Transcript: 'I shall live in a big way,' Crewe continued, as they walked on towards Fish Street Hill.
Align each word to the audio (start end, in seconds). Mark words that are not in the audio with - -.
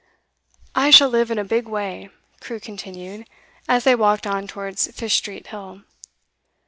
'I 0.73 0.89
shall 0.89 1.09
live 1.09 1.29
in 1.29 1.37
a 1.37 1.43
big 1.43 1.67
way,' 1.67 2.09
Crewe 2.39 2.59
continued, 2.59 3.29
as 3.69 3.83
they 3.83 3.93
walked 3.93 4.25
on 4.25 4.47
towards 4.47 4.87
Fish 4.93 5.15
Street 5.17 5.45
Hill. 5.49 5.81